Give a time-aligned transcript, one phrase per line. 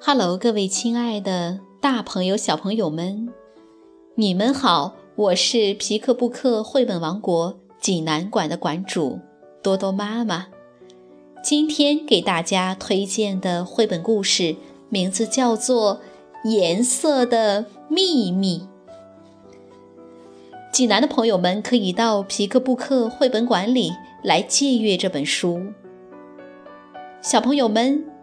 [0.00, 3.28] Hello，各位亲爱的大朋友、小朋友们，
[4.14, 4.94] 你们好！
[5.16, 9.18] 我是皮克布克绘本王国济南馆的馆主
[9.60, 10.46] 多多妈妈。
[11.42, 14.54] 今天给大家推荐的绘本故事
[14.88, 16.00] 名字叫做
[16.48, 18.68] 《颜色的秘密》。
[20.72, 25.60] 济南的朋友们可以到皮克布克绘本馆里来借阅这本书。
[27.20, 28.04] 小朋友们。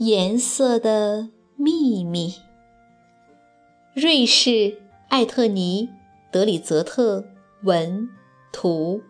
[0.00, 2.36] 颜色的秘密。
[3.92, 5.90] 瑞士艾特尼
[6.32, 7.26] 德里泽特
[7.64, 8.08] 文
[8.50, 9.02] 图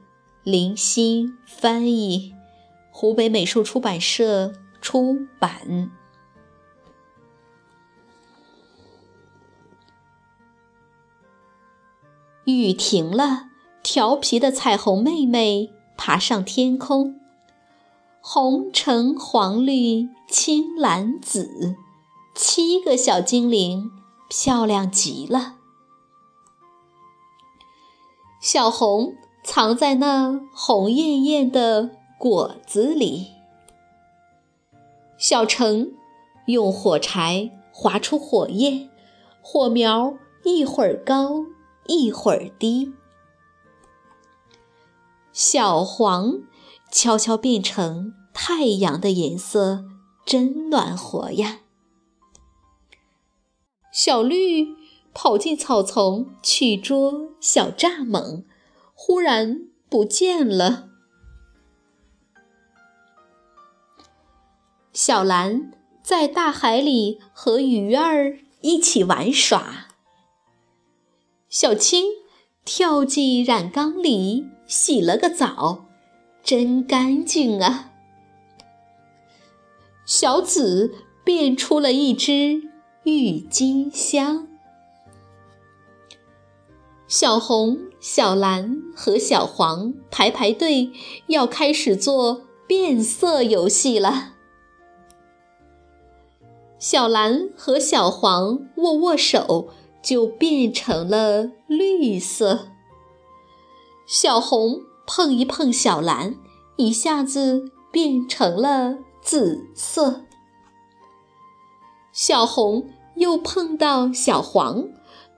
[0.42, 2.34] 林欣翻译，
[2.90, 5.92] 湖北美术出版社出版。
[12.46, 13.50] 雨停了，
[13.84, 17.19] 调皮的彩虹妹妹爬上天空。
[18.22, 21.74] 红橙黄绿青蓝紫，
[22.34, 23.90] 七个小精灵，
[24.28, 25.54] 漂亮极了。
[28.42, 33.28] 小红藏在那红艳艳的果子里。
[35.16, 35.92] 小橙
[36.46, 38.90] 用火柴划出火焰，
[39.40, 41.46] 火苗一会儿高
[41.86, 42.92] 一会儿低。
[45.32, 46.42] 小黄。
[46.90, 49.84] 悄悄变成太阳的颜色，
[50.24, 51.60] 真暖和呀！
[53.92, 54.68] 小绿
[55.12, 58.44] 跑进草丛去捉小蚱蜢，
[58.94, 60.88] 忽然不见了。
[64.92, 65.72] 小蓝
[66.02, 69.88] 在大海里和鱼儿一起玩耍。
[71.48, 72.06] 小青
[72.64, 75.89] 跳进染缸里洗了个澡。
[76.42, 77.92] 真干净啊！
[80.04, 80.92] 小紫
[81.22, 82.70] 变出了一只
[83.04, 84.48] 郁金香。
[87.06, 90.90] 小红、小蓝和小黄排排队，
[91.26, 94.34] 要开始做变色游戏了。
[96.78, 99.68] 小蓝和小黄握握手，
[100.02, 102.68] 就变成了绿色。
[104.06, 104.89] 小红。
[105.12, 106.36] 碰一碰小蓝，
[106.76, 110.20] 一下子变成了紫色。
[112.12, 114.84] 小红又碰到小黄，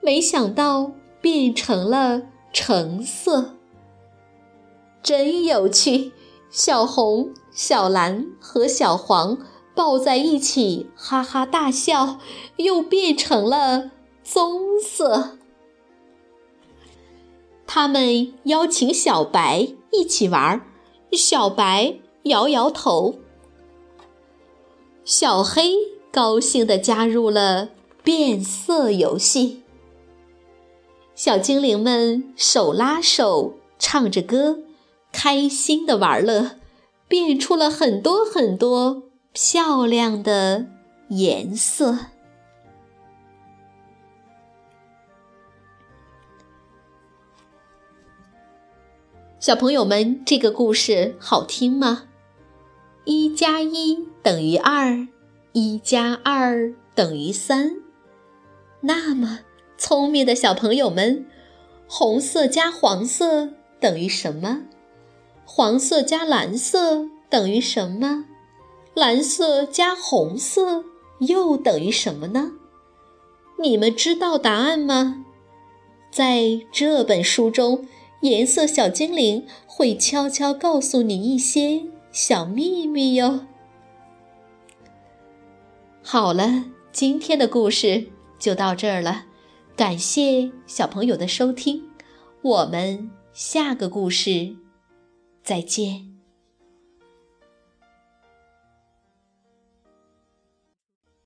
[0.03, 2.21] 没想到变成了
[2.53, 3.55] 橙色。
[5.03, 6.12] 真有趣！
[6.50, 9.39] 小红、小蓝和小黄
[9.75, 12.19] 抱在一起，哈哈大笑，
[12.56, 13.91] 又变成了
[14.22, 15.39] 棕色。
[17.75, 20.60] 他们邀请小白一起玩，
[21.12, 21.94] 小白
[22.25, 23.15] 摇摇头。
[25.06, 25.72] 小黑
[26.12, 27.71] 高兴地加入了
[28.05, 29.62] 变色游戏。
[31.15, 34.59] 小精灵们手拉手唱着歌，
[35.10, 36.56] 开心地玩乐，
[37.09, 40.66] 变出了很多很多漂亮的
[41.09, 41.97] 颜色。
[49.42, 52.04] 小朋友们，这个故事好听吗？
[53.04, 55.08] 一加一等于二，
[55.50, 57.72] 一加二等于三。
[58.82, 59.41] 那么，
[59.76, 61.27] 聪明的小朋友们，
[61.89, 63.48] 红色加黄色
[63.80, 64.60] 等于什么？
[65.44, 68.27] 黄色加蓝色等于什么？
[68.94, 70.84] 蓝色加红色
[71.18, 72.53] 又等于什么呢？
[73.59, 75.24] 你们知道答案吗？
[76.12, 77.89] 在这本书中。
[78.22, 83.47] 颜色小精灵会悄悄告诉你一些小秘密哟。
[86.03, 88.07] 好了，今天的故事
[88.39, 89.27] 就到这儿了，
[89.77, 91.83] 感谢小朋友的收听，
[92.42, 94.57] 我们下个故事
[95.42, 96.11] 再见。